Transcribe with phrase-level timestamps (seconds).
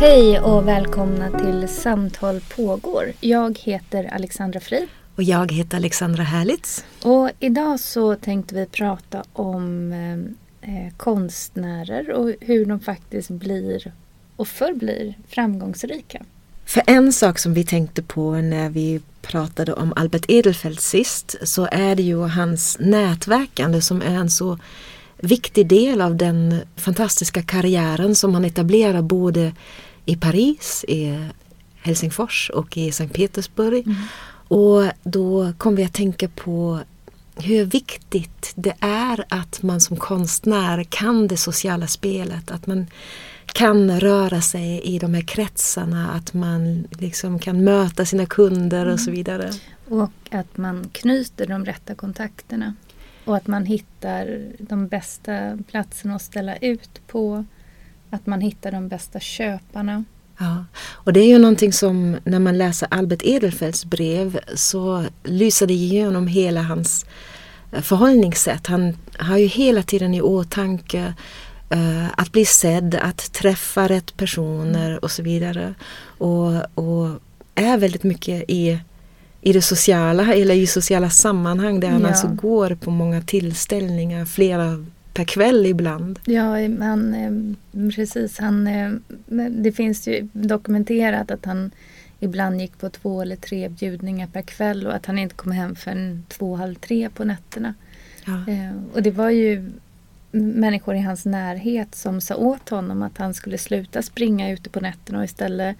[0.00, 3.12] Hej och välkomna till Samtal pågår.
[3.20, 4.88] Jag heter Alexandra Frid.
[5.16, 6.84] Och jag heter Alexandra Härlitz.
[7.02, 9.92] Och idag så tänkte vi prata om
[10.60, 13.92] eh, konstnärer och hur de faktiskt blir
[14.36, 16.22] och förblir framgångsrika.
[16.64, 21.68] För en sak som vi tänkte på när vi pratade om Albert Edelfelt sist så
[21.72, 24.58] är det ju hans nätverkande som är en så
[25.24, 29.52] viktig del av den fantastiska karriären som han etablerar både
[30.04, 31.28] i Paris, i
[31.82, 33.86] Helsingfors och i Sankt Petersburg.
[33.86, 33.96] Mm.
[34.48, 36.80] Och då kom vi att tänka på
[37.36, 42.50] hur viktigt det är att man som konstnär kan det sociala spelet.
[42.50, 42.86] Att man
[43.46, 49.00] kan röra sig i de här kretsarna, att man liksom kan möta sina kunder och
[49.00, 49.16] så mm.
[49.16, 49.52] vidare.
[49.88, 52.74] Och att man knyter de rätta kontakterna.
[53.24, 57.44] Och att man hittar de bästa platserna att ställa ut på.
[58.10, 60.04] Att man hittar de bästa köparna.
[60.38, 65.66] Ja, och det är ju någonting som när man läser Albert Edelfelts brev så lyser
[65.66, 67.06] det igenom hela hans
[67.72, 68.66] eh, förhållningssätt.
[68.66, 71.14] Han har ju hela tiden i åtanke
[71.74, 75.74] uh, att bli sedd, att träffa rätt personer och så vidare.
[76.18, 77.20] Och, och
[77.54, 78.78] är väldigt mycket i,
[79.46, 82.08] i det sociala eller i sociala sammanhang där han ja.
[82.08, 86.18] alltså går på många tillställningar, flera per kväll ibland.
[86.24, 86.42] Ja,
[86.80, 88.38] han, eh, precis.
[88.38, 88.90] Han, eh,
[89.50, 91.70] det finns ju dokumenterat att han
[92.20, 95.74] ibland gick på två eller tre bjudningar per kväll och att han inte kom hem
[95.74, 97.74] förrän två, halv tre på nätterna.
[98.24, 98.52] Ja.
[98.52, 99.70] Eh, och det var ju
[100.30, 104.80] människor i hans närhet som sa åt honom att han skulle sluta springa ute på
[104.80, 105.76] nätterna och istället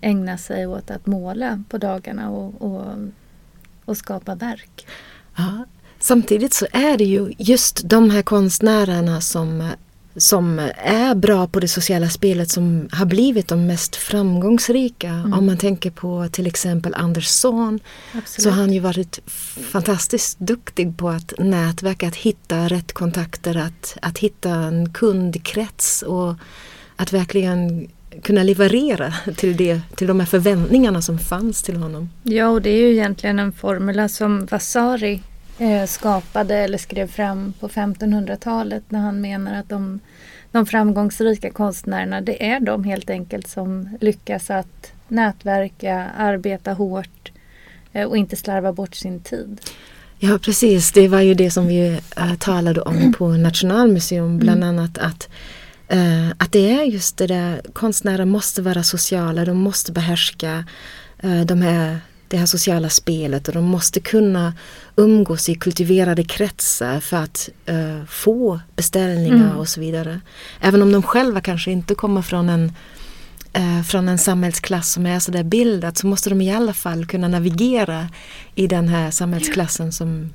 [0.00, 2.96] ägna sig åt att måla på dagarna och, och,
[3.84, 4.86] och skapa verk.
[5.36, 5.64] Ja,
[6.04, 9.70] Samtidigt så är det ju just de här konstnärerna som,
[10.16, 15.08] som är bra på det sociala spelet som har blivit de mest framgångsrika.
[15.08, 15.32] Mm.
[15.32, 17.80] Om man tänker på till exempel Anders Zorn
[18.24, 19.20] så har han ju varit
[19.72, 26.34] fantastiskt duktig på att nätverka, att hitta rätt kontakter, att, att hitta en kundkrets och
[26.96, 27.88] att verkligen
[28.22, 32.10] kunna leverera till, det, till de här förväntningarna som fanns till honom.
[32.22, 35.20] Ja, och det är ju egentligen en formula som Vasari
[35.58, 40.00] eh, skapade eller skrev fram på 1500-talet när han menar att de,
[40.50, 47.32] de framgångsrika konstnärerna det är de helt enkelt som lyckas att nätverka, arbeta hårt
[47.92, 49.60] eh, och inte slarva bort sin tid.
[50.18, 54.68] Ja precis, det var ju det som vi äh, talade om på Nationalmuseum bland mm.
[54.68, 55.28] annat att
[55.94, 60.64] äh, att det är just det där, konstnärer måste vara sociala, de måste behärska
[61.18, 64.54] äh, de här det här sociala spelet och de måste kunna
[64.96, 69.56] umgås i kultiverade kretsar för att uh, få beställningar mm.
[69.56, 70.20] och så vidare.
[70.60, 72.72] Även om de själva kanske inte kommer från en,
[73.58, 77.28] uh, från en samhällsklass som är sådär bildad så måste de i alla fall kunna
[77.28, 78.08] navigera
[78.54, 80.30] i den här samhällsklassen som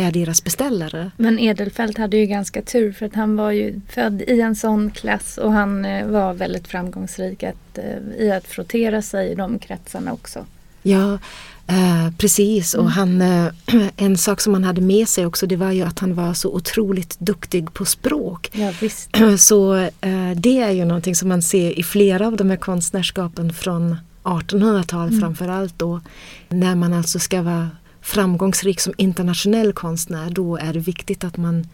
[0.00, 1.10] är deras beställare.
[1.16, 4.90] Men Edelfelt hade ju ganska tur för att han var ju född i en sån
[4.90, 7.78] klass och han uh, var väldigt framgångsrik att,
[8.18, 10.46] i att frottera sig i de kretsarna också.
[10.82, 11.18] Ja,
[11.66, 12.74] eh, precis.
[12.74, 12.86] Mm.
[12.86, 13.52] Och han, eh,
[13.96, 16.54] en sak som han hade med sig också det var ju att han var så
[16.54, 18.50] otroligt duktig på språk.
[18.52, 19.10] Ja, visst.
[19.38, 23.52] Så eh, det är ju någonting som man ser i flera av de här konstnärskapen
[23.52, 25.20] från 1800-tal mm.
[25.20, 26.00] framförallt då.
[26.48, 31.66] När man alltså ska vara framgångsrik som internationell konstnär då är det viktigt att man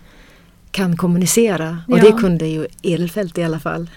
[0.71, 1.79] kan kommunicera.
[1.89, 2.03] Och ja.
[2.03, 3.91] det kunde ju Edelfelt i alla fall.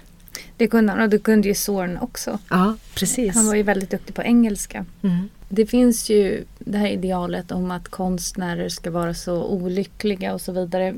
[0.58, 2.40] Det kunde han och det kunde ju Zorn också.
[2.50, 3.36] Ja, precis.
[3.36, 4.86] Han var ju väldigt duktig på engelska.
[5.02, 5.30] Mm.
[5.50, 10.52] Det finns ju det här idealet om att konstnärer ska vara så olyckliga och så
[10.52, 10.96] vidare.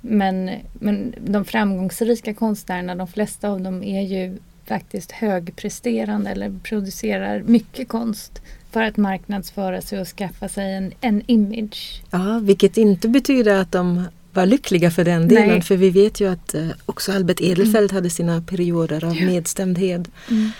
[0.00, 7.42] Men, men de framgångsrika konstnärerna, de flesta av dem är ju faktiskt högpresterande eller producerar
[7.42, 12.02] mycket konst för att marknadsföra sig och skaffa sig en, en image.
[12.10, 15.48] Ja, vilket inte betyder att de var lyckliga för den delen.
[15.48, 15.62] Nej.
[15.62, 17.94] För vi vet ju att eh, också Albert Edelfelt mm.
[17.94, 19.26] hade sina perioder av ja.
[19.26, 20.10] nedstämdhet.
[20.30, 20.50] Mm.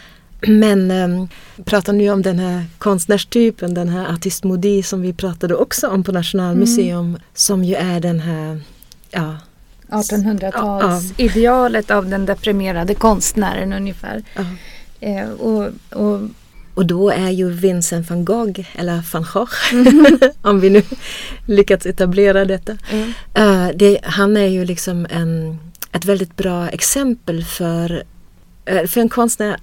[0.40, 1.28] Men eh,
[1.64, 6.04] pratar nu om den här konstnärstypen, den här artist modi som vi pratade också om
[6.04, 7.08] på Nationalmuseum.
[7.08, 7.20] Mm.
[7.34, 8.60] Som ju är den här
[9.10, 9.36] ja,
[9.88, 11.96] 1800-talsidealet ja, ja.
[11.96, 14.22] av den deprimerade konstnären ungefär.
[15.00, 16.20] Eh, och, och
[16.76, 19.52] Och då är ju Vincent van Gogh, eller van Gogh,
[20.42, 20.82] om vi nu
[21.46, 22.76] lyckats etablera detta.
[22.90, 23.08] Mm.
[23.38, 25.58] Uh, det, han är ju liksom en,
[25.92, 28.02] ett väldigt bra exempel för,
[28.72, 29.56] uh, för en konstnär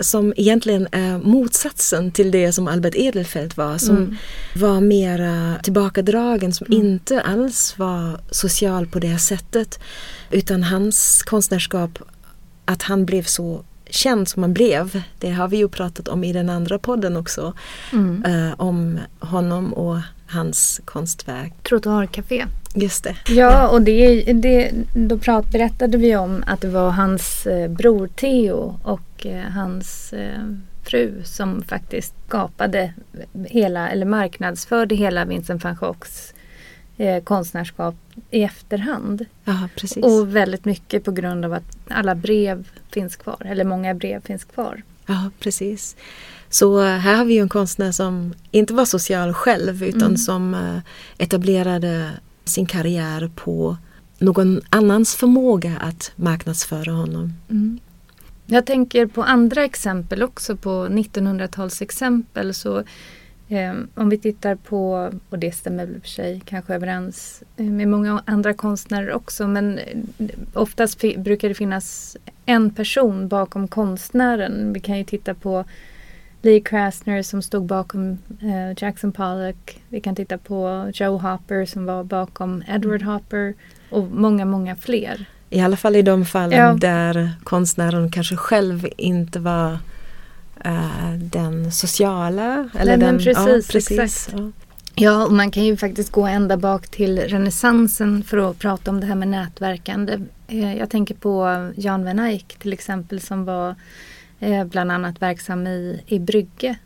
[0.00, 3.78] som egentligen är motsatsen till det som Albert Edelfelt var.
[3.78, 4.16] Som Mm.
[4.56, 6.86] var mera tillbakadragen, som Mm.
[6.86, 9.80] inte alls var social på det sättet.
[10.30, 11.98] Utan hans konstnärskap,
[12.64, 16.32] att han blev så känd som han blev, det har vi ju pratat om i
[16.32, 17.52] den andra podden också.
[17.92, 18.24] Mm.
[18.24, 21.52] eh, om honom och hans konstverk.
[21.68, 22.46] Trottoarcafé.
[22.80, 23.16] Just det.
[23.28, 28.08] Ja, och det, det, då prat, berättade vi om att det var hans eh, bror
[28.08, 30.42] Theo och eh, hans eh,
[30.84, 32.92] fru som faktiskt skapade
[33.46, 36.34] hela, eller marknadsförde hela Vincent van Goghs
[36.96, 37.94] eh, konstnärskap
[38.30, 39.24] i efterhand.
[39.44, 40.04] Ja, precis.
[40.04, 44.44] Och väldigt mycket på grund av att alla brev finns kvar, eller många brev finns
[44.44, 44.82] kvar.
[45.06, 45.96] Ja, precis.
[46.50, 50.16] Så här har vi en konstnär som inte var social själv utan Mm.
[50.16, 50.78] som eh,
[51.18, 52.10] etablerade
[52.48, 53.76] sin karriär på
[54.18, 57.32] någon annans förmåga att marknadsföra honom.
[57.50, 57.80] Mm.
[58.46, 62.52] Jag tänker på andra exempel också på 1900-talsexempel.
[62.52, 62.78] Så
[63.48, 67.66] eh, om vi tittar på, och det stämmer väl i för sig kanske överens eh,
[67.66, 72.16] med många andra konstnärer också, men eh, oftast brukar det finnas
[72.46, 74.72] en person bakom konstnären.
[74.72, 75.64] Vi kan ju titta på
[76.42, 79.80] Lee Krasner som stod bakom eh, Jackson Pollock.
[79.88, 83.54] Vi kan titta på Joe Hopper som var bakom Edward Hopper
[83.90, 85.24] och många, många fler.
[85.50, 86.74] I alla fall i de fallen Ja.
[86.74, 89.78] där konstnären kanske själv inte var
[90.64, 92.68] eh, den sociala.
[92.78, 93.90] Eller Nej, den, precis, ja, precis.
[93.98, 94.34] exakt.
[94.38, 94.50] Ja.
[95.00, 99.00] Ja, och man kan ju faktiskt gå ända bak till renässansen för att prata om
[99.00, 100.18] det här med nätverkande.
[100.48, 101.46] Eh, Jag tänker på
[101.76, 103.74] Jan van Eyck till exempel som var
[104.40, 106.76] eh, bland annat verksam i, i Brygge.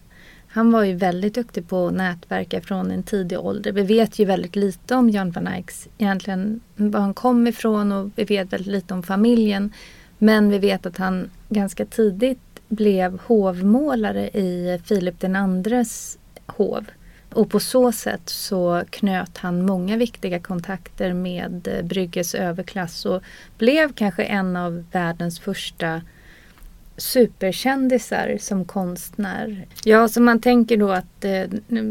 [0.49, 3.72] Han var ju väldigt duktig på att nätverka från en tidig ålder.
[3.72, 8.10] Vi vet ju väldigt lite om Jan van Eycks, egentligen var han kom ifrån och
[8.16, 9.72] vi vet väldigt lite om familjen.
[10.19, 16.84] Men vi vet att han ganska tidigt blev hovmålare i Filip den andres hov.
[17.32, 23.22] Och på så sätt så knöt han många viktiga kontakter med Brygges överklass och
[23.58, 26.02] blev kanske en av världens första
[27.02, 29.66] superkändisar som konstnär.
[29.84, 31.43] Ja, så man tänker då att eh,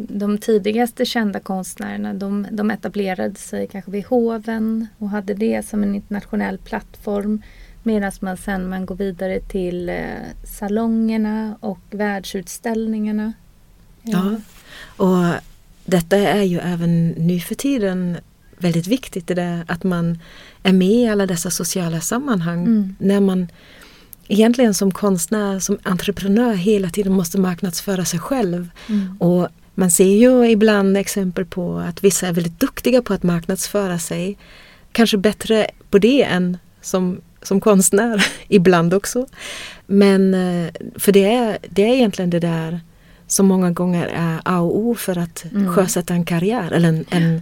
[0.09, 5.83] de tidigaste kända konstnärerna de, de etablerade sig kanske vid hoven och hade det som
[5.83, 7.41] en internationell plattform.
[7.83, 9.95] Medan man sen man går vidare till eh,
[10.43, 13.33] salongerna och världsutställningarna.
[14.01, 14.35] Ja.
[14.97, 15.33] Och
[15.85, 18.17] detta är ju även nu för tiden
[18.57, 20.19] väldigt viktigt, det där att man
[20.63, 22.65] är med i alla dessa sociala sammanhang.
[22.65, 22.95] Mm.
[22.99, 23.47] När man
[24.31, 28.69] egentligen som konstnär, som entreprenör hela tiden måste marknadsföra sig själv.
[28.89, 29.17] Mm.
[29.21, 33.99] Och man ser ju ibland exempel på att vissa är väldigt duktiga på att marknadsföra
[33.99, 34.37] sig.
[34.91, 39.27] Kanske bättre på det än som, som konstnär, ibland också.
[39.87, 42.79] Men eh, för det är, det är egentligen det där
[43.27, 45.73] som många gånger är A och O för att Mm.
[45.73, 47.41] sjösätta en karriär eller en, en,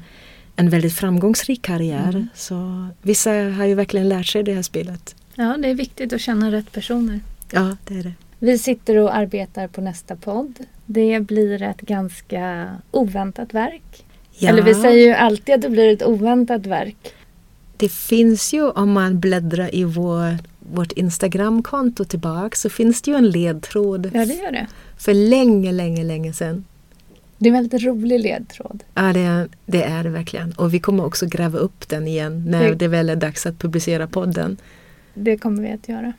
[0.55, 2.09] en väldigt framgångsrik karriär.
[2.09, 2.27] Mm.
[2.35, 5.15] Så vissa har ju verkligen lärt sig det här spelet.
[5.39, 7.19] Ja, det är viktigt att känna rätt personer.
[7.51, 8.13] Ja, det är det.
[8.39, 10.53] Vi sitter och arbetar på nästa podd.
[10.85, 14.05] Det blir ett ganska oväntat verk.
[14.37, 17.13] Ja, Eller vi säger ju alltid att det blir ett oväntat verk.
[17.77, 20.37] Det finns ju om man bläddrar i vår,
[20.73, 24.67] vårt Instagramkonto tillbaka så finns det ju en ledtråd Ja, det gör det.
[24.97, 26.65] för länge, länge, länge sedan.
[27.37, 28.83] Det är en väldigt rolig ledtråd.
[28.93, 30.51] Ja, det är, det är det verkligen.
[30.51, 33.59] Och vi kommer också gräva upp den igen när Det- det väl är dags att
[33.59, 34.57] publicera podden.
[35.13, 36.13] Det kommer vi att göra.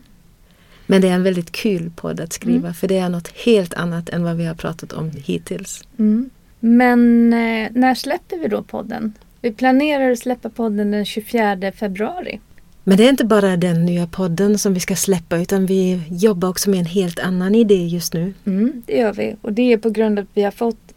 [0.86, 2.74] Men det är en väldigt kul podd att skriva Mm.
[2.74, 5.84] för det är något helt annat än vad vi har pratat om hittills.
[5.98, 6.30] Mm.
[6.60, 9.12] Men eh, när släpper vi då podden?
[9.40, 12.40] Vi planerar att släppa podden den 24 februari.
[12.84, 16.48] Men det är inte bara den nya podden som vi ska släppa utan vi jobbar
[16.48, 18.32] också med en helt annan idé just nu.
[18.46, 19.36] Mm, det gör vi.
[19.42, 20.89] Och det är på grund av att vi har fått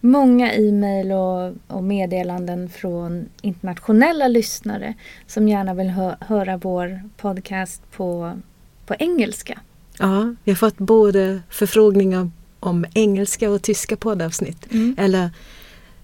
[0.00, 4.94] många e-mail och, och meddelanden från internationella lyssnare
[5.26, 8.38] som gärna vill hö- höra vår podcast på,
[8.86, 9.60] på engelska.
[9.98, 12.30] Ja, vi har fått både förfrågningar
[12.60, 14.72] om engelska och tyska poddavsnitt.
[14.72, 14.96] Mm.
[14.98, 15.30] Eller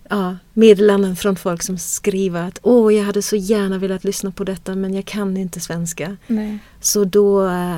[0.09, 4.45] ja, meddelanden från folk som skriver att åh, jag hade så gärna velat lyssna på
[4.45, 6.17] detta men jag kan inte svenska.
[6.27, 6.59] Nej.
[6.81, 7.77] Så då eh,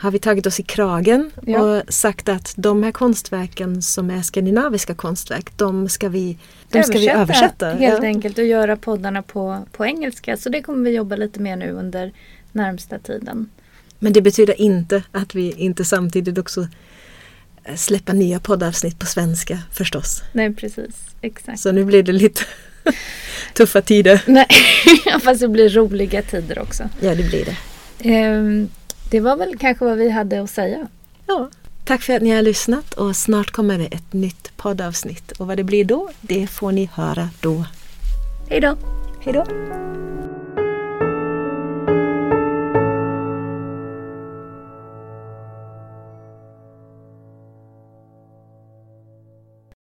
[0.00, 1.60] har vi tagit oss i kragen Ja.
[1.60, 6.38] och sagt att de här konstverken som är skandinaviska konstverk, de ska vi,
[6.68, 7.66] de ska vi översätta.
[7.66, 8.08] Helt ja.
[8.08, 10.36] enkelt och göra poddarna på, på engelska.
[10.36, 12.12] Så det kommer vi jobba lite med nu under
[12.52, 13.48] närmsta tiden.
[13.98, 16.68] Men det betyder inte att vi inte samtidigt också
[17.76, 20.22] släppa nya poddavsnitt på svenska förstås.
[20.32, 20.96] Nej, precis.
[21.20, 21.60] Exakt.
[21.60, 22.42] Så nu blir det lite
[23.54, 24.22] tuffa tider.
[24.26, 24.46] Nej,
[25.22, 26.88] fast det blir roliga tider också.
[27.00, 27.56] Ja, det blir det.
[28.10, 28.68] Ehm,
[29.10, 30.88] det var väl kanske vad vi hade att säga.
[31.26, 31.50] Ja,
[31.84, 35.32] tack för att ni har lyssnat och snart kommer det ett nytt poddavsnitt.
[35.32, 37.64] Och vad det blir då, det får ni höra då.
[38.48, 38.76] Hej då!
[39.20, 39.44] Hej då!